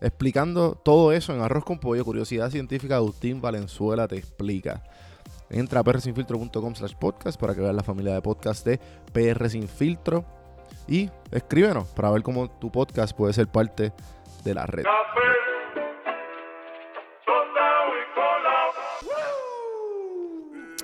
explicando 0.00 0.74
todo 0.74 1.12
eso 1.12 1.34
en 1.34 1.40
Arroz 1.40 1.64
con 1.64 1.78
Pollo, 1.78 2.04
Curiosidad 2.04 2.50
Científica, 2.50 2.96
Agustín 2.96 3.40
Valenzuela 3.40 4.06
te 4.08 4.16
explica. 4.16 4.82
Entra 5.48 5.80
a 5.80 5.84
prsinfiltro.com 5.84 6.74
slash 6.74 6.94
podcast 6.94 7.38
para 7.40 7.54
que 7.54 7.60
veas 7.60 7.74
la 7.74 7.82
familia 7.82 8.14
de 8.14 8.22
podcast 8.22 8.66
de 8.66 8.80
PR 9.12 9.48
Sin 9.48 9.68
Filtro 9.68 10.24
y 10.88 11.08
escríbenos 11.30 11.86
para 11.88 12.10
ver 12.10 12.22
cómo 12.22 12.50
tu 12.50 12.70
podcast 12.70 13.16
puede 13.16 13.32
ser 13.32 13.46
parte 13.48 13.92
de 14.44 14.54
la 14.54 14.66
red. 14.66 14.84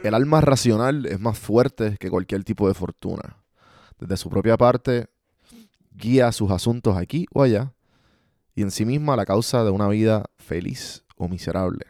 El 0.02 0.14
alma 0.14 0.41
racional 0.41 1.06
es 1.06 1.20
más 1.20 1.38
fuerte 1.38 1.97
que 1.98 2.10
cualquier 2.10 2.42
tipo 2.42 2.66
de 2.66 2.74
fortuna. 2.74 3.36
Desde 4.00 4.16
su 4.16 4.28
propia 4.30 4.56
parte, 4.56 5.06
guía 5.92 6.32
sus 6.32 6.50
asuntos 6.50 6.97
aquí 6.97 7.26
o 7.32 7.42
allá 7.42 7.72
y 8.54 8.62
en 8.62 8.70
sí 8.70 8.84
misma 8.84 9.16
la 9.16 9.26
causa 9.26 9.64
de 9.64 9.70
una 9.70 9.88
vida 9.88 10.24
feliz 10.38 11.04
o 11.16 11.28
miserable. 11.28 11.86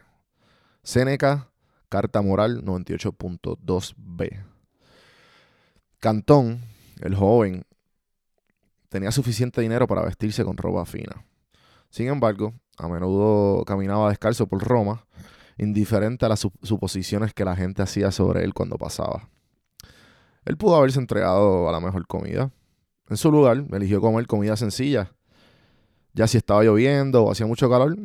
Séneca, 0.83 1.49
Carta 1.89 2.21
Moral 2.21 2.63
98.2b. 2.63 4.45
Cantón, 5.99 6.61
el 7.01 7.15
joven, 7.15 7.65
tenía 8.89 9.11
suficiente 9.11 9.61
dinero 9.61 9.87
para 9.87 10.03
vestirse 10.03 10.43
con 10.43 10.57
ropa 10.57 10.85
fina. 10.85 11.25
Sin 11.89 12.07
embargo, 12.07 12.53
a 12.77 12.87
menudo 12.87 13.63
caminaba 13.65 14.09
descalzo 14.09 14.47
por 14.47 14.63
Roma, 14.63 15.05
indiferente 15.57 16.25
a 16.25 16.29
las 16.29 16.39
suposiciones 16.39 17.33
que 17.33 17.45
la 17.45 17.55
gente 17.55 17.81
hacía 17.81 18.11
sobre 18.11 18.43
él 18.43 18.53
cuando 18.53 18.77
pasaba. 18.77 19.29
Él 20.45 20.57
pudo 20.57 20.75
haberse 20.75 20.99
entregado 20.99 21.69
a 21.69 21.71
la 21.71 21.79
mejor 21.79 22.05
comida. 22.07 22.51
En 23.09 23.17
su 23.17 23.31
lugar, 23.31 23.65
eligió 23.71 24.01
comer 24.01 24.27
comida 24.27 24.55
sencilla 24.55 25.13
ya 26.13 26.27
si 26.27 26.37
estaba 26.37 26.63
lloviendo 26.63 27.23
o 27.23 27.31
hacía 27.31 27.45
mucho 27.45 27.69
calor, 27.69 27.97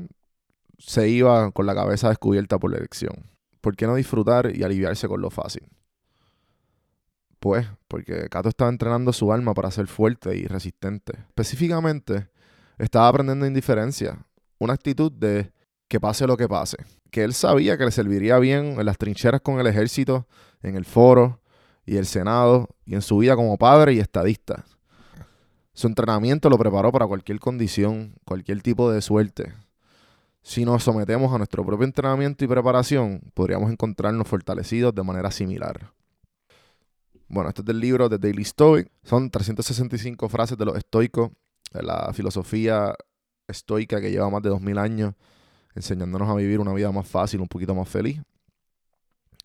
se 0.79 1.09
iba 1.09 1.51
con 1.51 1.67
la 1.67 1.75
cabeza 1.75 2.09
descubierta 2.09 2.59
por 2.59 2.71
la 2.71 2.79
elección. 2.79 3.31
¿Por 3.61 3.77
qué 3.77 3.87
no 3.87 3.95
disfrutar 3.97 4.55
y 4.55 4.63
aliviarse 4.63 5.09
con 5.09 5.21
lo 5.21 5.31
fácil? 5.31 5.69
Pues, 7.41 7.67
porque 7.87 8.29
Cato 8.29 8.49
estaba 8.49 8.71
entrenando 8.71 9.13
su 9.13 9.33
alma 9.33 9.55
para 9.55 9.71
ser 9.71 9.87
fuerte 9.87 10.37
y 10.37 10.47
resistente. 10.47 11.13
Específicamente, 11.29 12.29
estaba 12.79 13.09
aprendiendo 13.09 13.47
indiferencia, 13.47 14.27
una 14.59 14.73
actitud 14.73 15.13
de 15.13 15.53
que 15.89 16.01
pase 16.01 16.27
lo 16.27 16.37
que 16.37 16.49
pase. 16.49 16.79
Que 17.11 17.25
él 17.25 17.35
sabía 17.35 17.79
que 17.79 17.85
le 17.85 17.91
serviría 17.91 18.39
bien 18.39 18.79
en 18.79 18.87
las 18.87 18.99
trincheras 18.99 19.41
con 19.41 19.61
el 19.61 19.67
ejército, 19.67 20.27
en 20.63 20.77
el 20.77 20.85
foro 20.85 21.41
y 21.87 21.97
el 21.97 22.07
senado, 22.07 22.69
y 22.85 22.95
en 22.95 23.03
su 23.03 23.19
vida 23.19 23.37
como 23.37 23.57
padre 23.57 23.95
y 23.95 24.01
estadista. 24.01 24.65
Su 25.79 25.87
entrenamiento 25.87 26.51
lo 26.51 26.59
preparó 26.59 26.91
para 26.91 27.07
cualquier 27.07 27.39
condición, 27.39 28.17
cualquier 28.25 28.63
tipo 28.63 28.91
de 28.91 29.01
suerte. 29.01 29.55
Si 30.43 30.65
nos 30.65 30.83
sometemos 30.83 31.33
a 31.33 31.39
nuestro 31.39 31.65
propio 31.65 31.85
entrenamiento 31.85 32.45
y 32.45 32.49
preparación, 32.49 33.21
podríamos 33.33 33.71
encontrarnos 33.71 34.27
fortalecidos 34.27 34.93
de 34.93 35.05
manera 35.05 35.31
similar. 35.31 35.93
Bueno, 37.29 37.51
este 37.51 37.61
es 37.61 37.67
del 37.67 37.79
libro 37.79 38.09
de 38.09 38.19
Daily 38.19 38.45
Stoic. 38.45 38.91
Son 39.05 39.31
365 39.31 40.29
frases 40.29 40.59
de 40.59 40.65
los 40.65 40.77
estoicos, 40.77 41.31
de 41.73 41.85
la 41.85 42.13
filosofía 42.13 42.93
estoica 43.47 44.01
que 44.01 44.11
lleva 44.11 44.29
más 44.31 44.43
de 44.43 44.49
2000 44.49 44.79
años, 44.79 45.15
enseñándonos 45.77 46.29
a 46.29 46.35
vivir 46.35 46.59
una 46.59 46.73
vida 46.73 46.91
más 46.91 47.07
fácil, 47.07 47.41
un 47.41 47.47
poquito 47.47 47.73
más 47.77 47.89
feliz. 47.89 48.21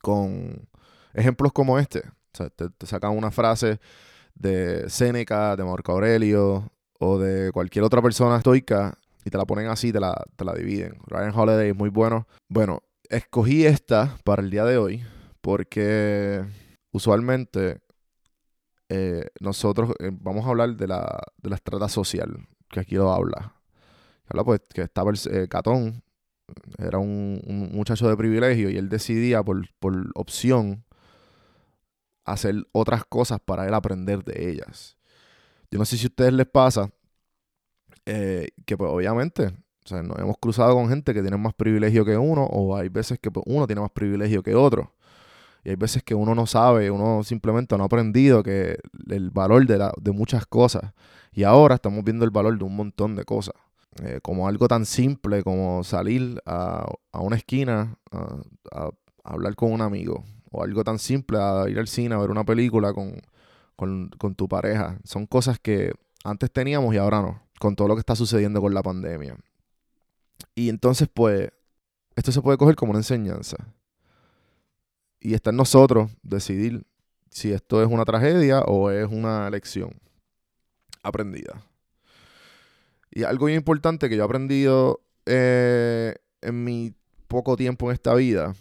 Con 0.02 0.68
ejemplos 1.14 1.54
como 1.54 1.78
este. 1.78 2.00
O 2.00 2.38
sea, 2.38 2.50
te, 2.50 2.70
te 2.72 2.88
sacan 2.88 3.16
una 3.16 3.30
frase 3.30 3.80
de 4.36 4.90
Séneca, 4.90 5.56
de 5.56 5.64
Marco 5.64 5.92
Aurelio 5.92 6.72
o 7.00 7.20
de 7.20 7.52
cualquier 7.52 7.84
otra 7.84 8.02
persona 8.02 8.38
estoica 8.38 8.98
y 9.26 9.30
te 9.30 9.38
la 9.38 9.46
ponen 9.46 9.68
así, 9.68 9.92
te 9.92 10.00
la, 10.00 10.22
te 10.36 10.46
la 10.46 10.54
dividen. 10.54 10.98
Ryan 11.08 11.34
Holiday 11.34 11.70
es 11.70 11.76
muy 11.76 11.90
bueno. 11.90 12.28
Bueno, 12.50 12.84
escogí 13.10 13.66
esta 13.66 14.18
para 14.24 14.42
el 14.42 14.50
día 14.50 14.66
de 14.66 14.78
hoy 14.78 15.04
porque 15.42 16.44
usualmente 16.92 17.82
eh, 18.90 19.28
nosotros 19.40 19.92
eh, 20.00 20.12
vamos 20.14 20.46
a 20.46 20.50
hablar 20.50 20.76
de 20.76 20.88
la, 20.88 21.22
de 21.38 21.50
la 21.50 21.56
estrata 21.56 21.90
social, 21.90 22.48
que 22.70 22.80
aquí 22.80 22.96
lo 22.96 23.12
habla. 23.12 23.54
Habla 24.28 24.44
pues 24.44 24.62
que 24.74 24.82
estaba 24.82 25.12
el 25.12 25.18
eh, 25.32 25.48
Catón, 25.48 26.04
era 26.78 27.00
un, 27.00 27.42
un, 27.46 27.72
muchacho 27.72 28.08
de 28.08 28.18
privilegio 28.18 28.70
y 28.70 28.78
él 28.78 28.90
decidía 28.90 29.42
por, 29.44 29.66
por 29.80 29.94
opción 30.16 30.86
hacer 32.26 32.56
otras 32.72 33.06
cosas 33.06 33.40
para 33.44 33.68
él 33.68 33.74
aprender 33.74 34.24
de 34.24 34.50
ellas. 34.50 34.98
Yo 35.72 35.80
no 35.80 35.86
sé 35.86 35.98
si 35.98 36.06
a 36.06 36.10
ustedes 36.10 36.34
les 36.34 36.48
pasa 36.48 36.90
eh, 38.06 38.50
que 38.66 38.78
pues 38.78 38.92
obviamente 38.92 39.54
o 39.86 39.88
sea, 39.88 40.02
nos 40.02 40.18
hemos 40.18 40.38
cruzado 40.38 40.76
con 40.76 40.88
gente 40.88 41.14
que 41.14 41.22
tiene 41.22 41.38
más 41.38 41.54
privilegio 41.54 42.06
que 42.06 42.18
uno 42.18 42.44
o 42.44 42.76
hay 42.76 42.90
veces 42.90 43.20
que 43.20 43.30
pues, 43.32 43.44
uno 43.48 43.68
tiene 43.68 43.82
más 43.82 43.92
privilegio 43.92 44.42
que 44.42 44.56
otro. 44.56 44.94
Y 45.66 45.70
hay 45.70 45.76
veces 45.76 46.04
que 46.04 46.16
uno 46.16 46.36
no 46.36 46.46
sabe, 46.46 46.92
uno 46.92 47.24
simplemente 47.24 47.78
no 47.78 47.84
ha 47.84 47.86
aprendido 47.86 48.44
que 48.44 48.78
el 49.10 49.30
valor 49.30 49.66
de, 49.66 49.78
la, 49.78 49.94
de 50.00 50.12
muchas 50.12 50.46
cosas. 50.46 50.94
Y 51.32 51.44
ahora 51.44 51.76
estamos 51.76 52.04
viendo 52.04 52.26
el 52.26 52.32
valor 52.32 52.58
de 52.58 52.64
un 52.64 52.76
montón 52.76 53.16
de 53.16 53.24
cosas. 53.26 53.56
Eh, 54.04 54.20
como 54.22 54.48
algo 54.48 54.68
tan 54.68 54.86
simple 54.86 55.44
como 55.44 55.84
salir 55.84 56.42
a, 56.48 56.86
a 57.12 57.20
una 57.20 57.36
esquina 57.36 57.96
a, 58.12 58.38
a, 58.72 58.90
hablar 59.24 59.56
con 59.56 59.72
un 59.72 59.82
amigo 59.82 60.26
o 60.54 60.64
algo 60.64 60.84
tan 60.84 61.00
simple 61.00 61.40
a 61.40 61.68
ir 61.68 61.80
al 61.80 61.88
cine 61.88 62.14
a 62.14 62.20
ver 62.20 62.30
una 62.30 62.46
película 62.46 62.94
con, 62.94 63.20
con, 63.76 64.36
tu 64.36 64.48
pareja. 64.48 65.00
Son 65.04 65.26
cosas 65.26 65.60
que 65.60 65.92
antes 66.24 66.52
teníamos 66.52 66.94
y 66.94 66.98
ahora 66.98 67.22
no, 67.22 67.42
con 67.60 67.76
todo 67.76 67.88
lo 67.88 67.96
que 67.96 68.00
está 68.00 68.16
sucediendo 68.16 68.62
con 68.62 68.74
la 68.74 68.84
pandemia. 68.84 69.36
Y 70.56 70.70
entonces, 70.70 71.10
pues, 71.12 71.50
esto 72.16 72.32
se 72.32 72.42
puede 72.42 72.58
coger 72.58 72.76
como 72.76 72.92
una 72.92 73.00
enseñanza. 73.00 73.58
Y 75.20 75.34
está 75.34 75.50
en 75.50 75.58
nosotros 75.58 76.12
decidir 76.22 76.86
si 77.32 77.52
esto 77.52 77.82
es 77.82 77.90
una 77.90 78.06
tragedia 78.06 78.62
o 78.62 78.92
es 78.92 79.10
una 79.10 79.50
lección 79.50 79.90
aprendida. 81.02 81.64
Y 83.10 83.24
algo 83.24 83.46
muy 83.46 83.56
importante 83.56 84.08
que 84.08 84.18
yo 84.18 84.22
he 84.22 84.26
aprendido 84.26 85.02
eh, 85.26 86.16
en 86.42 86.64
mi 86.64 86.94
poco 87.28 87.56
tiempo 87.56 87.90
en 87.90 87.94
esta 87.94 88.14
vida, 88.14 88.56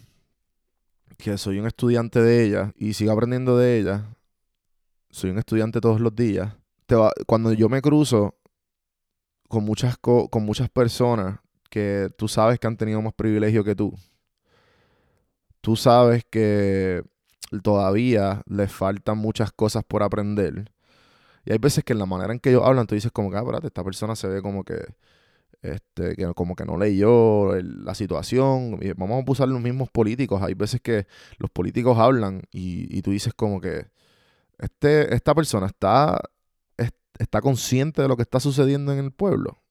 que 1.23 1.37
soy 1.37 1.57
un 1.57 1.67
estudiante 1.67 2.21
de 2.21 2.43
ella 2.43 2.73
y 2.75 2.93
sigo 2.93 3.13
aprendiendo 3.13 3.57
de 3.57 3.79
ella, 3.79 4.13
soy 5.09 5.29
un 5.29 5.37
estudiante 5.37 5.79
todos 5.79 6.01
los 6.01 6.13
días, 6.13 6.53
te 6.85 6.97
cuando 7.25 7.53
yo 7.53 7.69
me 7.69 7.81
cruzo 7.81 8.35
con 9.47 9.63
muchas, 9.63 9.97
con 9.97 10.43
muchas 10.43 10.69
personas 10.69 11.39
que 11.69 12.09
tú 12.17 12.27
sabes 12.27 12.59
que 12.59 12.67
han 12.67 12.75
tenido 12.75 13.01
más 13.01 13.13
privilegio 13.13 13.63
que 13.63 13.73
tú, 13.73 13.97
tú 15.61 15.77
sabes 15.77 16.25
que 16.29 17.03
todavía 17.63 18.41
les 18.45 18.69
faltan 18.69 19.17
muchas 19.17 19.53
cosas 19.53 19.85
por 19.85 20.03
aprender. 20.03 20.71
Y 21.45 21.53
hay 21.53 21.57
veces 21.57 21.85
que 21.85 21.93
en 21.93 21.99
la 21.99 22.05
manera 22.05 22.33
en 22.33 22.39
que 22.39 22.49
ellos 22.49 22.63
hablan, 22.65 22.85
tú 22.85 22.95
dices 22.95 23.13
como 23.13 23.31
que, 23.31 23.37
ah, 23.37 23.59
esta 23.63 23.83
persona 23.83 24.17
se 24.17 24.27
ve 24.27 24.41
como 24.41 24.65
que, 24.65 24.75
este, 25.63 26.15
que 26.15 26.31
como 26.33 26.55
que 26.55 26.65
no 26.65 26.77
leyó 26.77 27.55
la 27.61 27.95
situación. 27.95 28.79
Vamos 28.97 29.25
a 29.25 29.31
usar 29.31 29.47
los 29.47 29.61
mismos 29.61 29.89
políticos. 29.89 30.41
Hay 30.43 30.53
veces 30.53 30.81
que 30.81 31.07
los 31.37 31.49
políticos 31.49 31.97
hablan 31.97 32.43
y, 32.51 32.95
y 32.95 33.01
tú 33.01 33.11
dices 33.11 33.33
como 33.33 33.59
que, 33.61 33.87
este, 34.59 35.13
esta 35.15 35.33
persona 35.33 35.67
está, 35.67 36.21
está 37.17 37.41
consciente 37.41 38.01
de 38.01 38.07
lo 38.07 38.15
que 38.15 38.23
está 38.23 38.39
sucediendo 38.39 38.93
en 38.93 38.99
el 38.99 39.11
pueblo. 39.11 39.61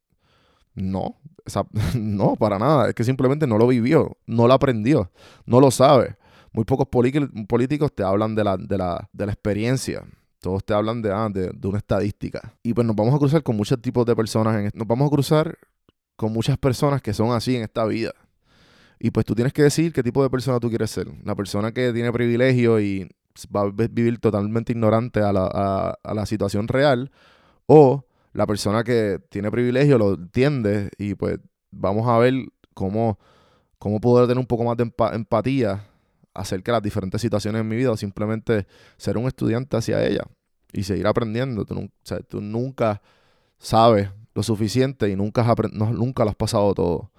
No, 0.74 1.16
no, 1.94 2.36
para 2.36 2.58
nada. 2.58 2.88
Es 2.88 2.94
que 2.94 3.04
simplemente 3.04 3.46
no 3.46 3.58
lo 3.58 3.66
vivió, 3.66 4.16
no 4.26 4.46
lo 4.46 4.54
aprendió, 4.54 5.10
no 5.46 5.60
lo 5.60 5.70
sabe. 5.70 6.16
Muy 6.52 6.64
pocos 6.64 6.86
políticos 6.88 7.94
te 7.94 8.02
hablan 8.02 8.34
de 8.34 8.44
la, 8.44 8.56
de 8.56 8.78
la, 8.78 9.08
de 9.12 9.26
la 9.26 9.32
experiencia. 9.32 10.04
Todos 10.40 10.64
te 10.64 10.74
hablan 10.74 11.00
de, 11.00 11.12
ah, 11.12 11.28
de, 11.32 11.50
de, 11.50 11.68
una 11.68 11.78
estadística. 11.78 12.54
Y 12.62 12.74
pues 12.74 12.86
nos 12.86 12.96
vamos 12.96 13.14
a 13.14 13.18
cruzar 13.18 13.42
con 13.42 13.56
muchos 13.56 13.80
tipos 13.80 14.04
de 14.04 14.16
personas. 14.16 14.56
En, 14.56 14.70
nos 14.74 14.86
vamos 14.86 15.06
a 15.06 15.10
cruzar 15.10 15.56
con 16.16 16.32
muchas 16.32 16.58
personas 16.58 17.02
que 17.02 17.12
son 17.12 17.32
así 17.32 17.56
en 17.56 17.62
esta 17.62 17.84
vida. 17.84 18.12
Y 18.98 19.10
pues 19.10 19.26
tú 19.26 19.34
tienes 19.34 19.52
que 19.52 19.62
decir 19.62 19.92
qué 19.92 20.02
tipo 20.02 20.22
de 20.22 20.30
persona 20.30 20.60
tú 20.60 20.68
quieres 20.68 20.90
ser. 20.90 21.08
La 21.24 21.34
persona 21.34 21.72
que 21.72 21.92
tiene 21.92 22.12
privilegio 22.12 22.80
y 22.80 23.08
va 23.54 23.62
a 23.62 23.70
vivir 23.70 24.18
totalmente 24.20 24.72
ignorante 24.72 25.20
a 25.20 25.32
la, 25.32 25.96
a, 26.02 26.14
la 26.14 26.26
situación 26.26 26.68
real. 26.68 27.10
O 27.66 28.04
la 28.32 28.46
persona 28.46 28.84
que 28.84 29.18
tiene 29.28 29.50
privilegio 29.50 29.98
lo 29.98 30.14
entiende 30.14 30.90
y 30.98 31.14
pues 31.14 31.38
vamos 31.70 32.06
a 32.06 32.18
ver 32.18 32.34
cómo, 32.74 33.18
cómo 33.78 34.00
poder 34.00 34.28
tener 34.28 34.38
un 34.38 34.46
poco 34.46 34.64
más 34.64 34.76
de 34.76 34.90
empatía 35.14 35.88
acerca 36.34 36.72
de 36.72 36.76
las 36.76 36.82
diferentes 36.82 37.20
situaciones 37.20 37.60
en 37.60 37.68
mi 37.68 37.76
vida 37.76 37.90
o 37.90 37.96
simplemente 37.96 38.66
ser 38.96 39.18
un 39.18 39.26
estudiante 39.26 39.76
hacia 39.76 40.04
ella 40.06 40.22
y 40.72 40.84
seguir 40.84 41.06
aprendiendo. 41.06 41.64
Tú 41.64 42.40
nunca 42.40 43.02
sabes 43.58 44.08
lo 44.34 44.42
suficiente 44.42 45.08
y 45.08 45.16
nunca 45.16 45.42
has, 45.42 45.72
nunca 45.72 46.24
lo 46.24 46.30
has 46.30 46.36
pasado 46.36 46.74
todo. 46.74 47.10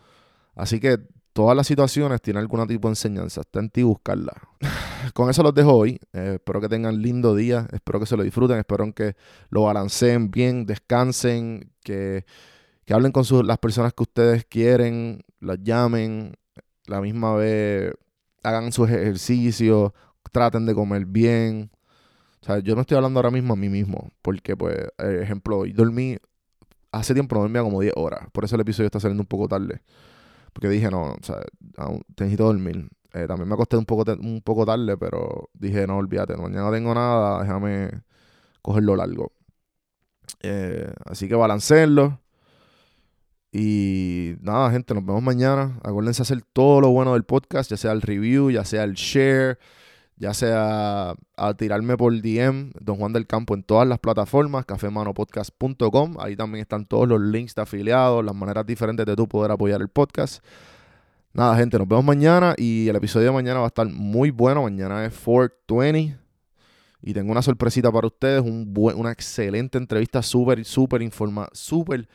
Así 0.56 0.80
que 0.80 1.00
todas 1.34 1.58
las 1.58 1.68
situaciones 1.68 2.22
tienen 2.22 2.42
algún 2.42 2.66
tipo 2.68 2.88
de 2.88 2.94
enseñanza. 2.94 3.42
Está 3.42 3.60
en 3.60 3.70
ti 3.70 3.84
buscarla. 3.84 4.34
Con 5.14 5.30
eso 5.30 5.44
los 5.44 5.54
dejo 5.54 5.74
hoy. 5.74 6.00
Eh, 6.14 6.34
espero 6.36 6.62
que 6.62 6.70
tengan 6.70 7.02
lindo 7.02 7.36
día. 7.36 7.68
Espero 7.72 8.00
que 8.00 8.06
se 8.06 8.16
lo 8.16 8.24
disfruten. 8.24 8.58
Espero 8.58 8.92
que 8.94 9.16
lo 9.50 9.64
balanceen 9.64 10.32
bien, 10.32 10.66
descansen, 10.66 11.72
que, 11.84 12.26
que 12.86 12.94
hablen 12.94 13.12
con 13.12 13.26
las 13.46 13.58
personas 13.58 13.94
que 13.94 14.04
ustedes 14.04 14.46
quieren, 14.46 15.24
las 15.40 15.58
llamen, 15.62 16.36
la 16.86 17.02
misma 17.02 17.36
vez 17.36 17.94
hagan 18.44 18.72
sus 18.72 18.90
ejercicios, 18.90 19.92
traten 20.32 20.66
de 20.66 20.76
comer 20.76 21.06
bien. 21.06 21.72
O 22.42 22.46
sea, 22.46 22.60
yo 22.60 22.76
no 22.76 22.82
estoy 22.82 22.98
hablando 22.98 23.20
ahora 23.20 23.32
mismo 23.32 23.54
a 23.54 23.56
mí 23.56 23.70
mismo, 23.70 24.12
porque, 24.22 24.58
pues, 24.58 24.76
eh, 24.98 25.20
ejemplo, 25.22 25.66
yo 25.66 25.76
dormí, 25.76 26.18
hace 26.94 27.14
tiempo 27.14 27.36
no 27.36 27.42
dormía 27.42 27.62
como 27.62 27.82
10 27.82 27.94
horas, 27.98 28.28
por 28.32 28.46
eso 28.46 28.56
el 28.56 28.62
episodio 28.62 28.88
está 28.88 29.00
saliendo 29.00 29.24
un 29.24 29.28
poco 29.28 29.48
tarde. 29.48 29.82
Porque 30.54 30.70
dije, 30.70 30.90
no, 30.90 31.14
o 31.14 31.18
sea, 31.24 31.38
dormir. 32.38 32.88
Eh, 33.14 33.26
también 33.28 33.48
me 33.48 33.56
acosté 33.56 33.76
un 33.76 33.86
poco, 33.86 34.12
un 34.14 34.42
poco 34.42 34.66
tarde, 34.66 34.98
pero 34.98 35.50
dije, 35.54 35.86
no, 35.88 35.98
olvídate, 35.98 36.38
mañana 36.38 36.72
tengo 36.72 36.94
nada, 36.94 37.42
déjame 37.42 37.90
cogerlo 38.62 38.96
largo. 38.96 39.32
Eh, 40.42 40.92
así 41.06 41.28
que 41.28 41.36
balanceenlo. 41.36 42.20
Y 43.52 44.36
nada, 44.42 44.72
gente, 44.72 44.96
nos 44.96 45.06
vemos 45.06 45.22
mañana. 45.22 45.80
Acuérdense 45.84 46.24
hacer 46.24 46.42
todo 46.54 46.82
lo 46.82 46.90
bueno 46.90 47.14
del 47.14 47.24
podcast, 47.24 47.70
ya 47.70 47.78
sea 47.78 47.92
el 47.92 48.02
review, 48.02 48.50
ya 48.50 48.66
sea 48.66 48.84
el 48.84 48.94
share, 48.94 49.60
ya 50.24 50.34
sea 50.34 51.16
a 51.36 51.54
tirarme 51.56 51.98
por 51.98 52.14
DM, 52.14 52.72
Don 52.80 52.96
Juan 52.96 53.12
del 53.12 53.28
Campo 53.28 53.56
en 53.56 53.62
todas 53.62 53.86
las 53.86 54.00
plataformas, 54.00 54.66
cafemanopodcast.com. 54.66 56.16
Ahí 56.18 56.38
también 56.38 56.62
están 56.62 56.86
todos 56.86 57.10
los 57.10 57.20
links 57.20 57.56
de 57.56 57.62
afiliados, 57.62 58.24
las 58.24 58.34
maneras 58.34 58.66
diferentes 58.66 59.06
de 59.06 59.18
tú 59.18 59.28
poder 59.28 59.52
apoyar 59.52 59.82
el 59.82 59.90
podcast. 59.90 60.42
Nada, 61.34 61.58
gente, 61.58 61.78
nos 61.78 61.90
vemos 61.90 62.06
mañana 62.06 62.56
y 62.58 62.88
el 62.88 62.96
episodio 62.96 63.26
de 63.26 63.32
mañana 63.34 63.60
va 63.60 63.66
a 63.66 63.68
estar 63.68 63.86
muy 63.86 64.32
bueno. 64.32 64.64
Mañana 64.64 65.04
es 65.04 65.12
420 65.14 66.18
y 67.02 67.14
tengo 67.14 67.30
una 67.30 67.42
sorpresita 67.42 67.92
para 67.92 68.08
ustedes, 68.08 68.44
un 68.44 68.74
una 68.96 69.12
excelente 69.12 69.78
entrevista, 69.78 70.22
súper, 70.22 70.64
súper 70.64 71.02
informa, 71.02 71.50
súper 71.52 72.08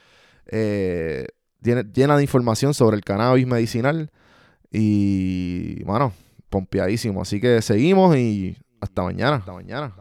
eh, 0.47 1.27
llena 1.61 2.17
de 2.17 2.23
información 2.23 2.73
sobre 2.73 2.97
el 2.97 3.05
cannabis 3.05 3.47
medicinal. 3.47 4.11
Y 4.73 5.83
bueno, 5.85 6.15
pompeadísimo. 6.49 7.23
Así 7.23 7.41
que 7.41 7.63
seguimos 7.63 8.17
y 8.17 8.57
hasta 8.81 9.03
mañana. 9.03 9.37
Hasta 9.37 9.53
mañana. 9.53 9.95